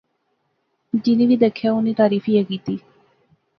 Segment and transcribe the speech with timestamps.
[1.03, 2.75] جینی وی دیکھیا اُنی تعریف ایہہ کیتی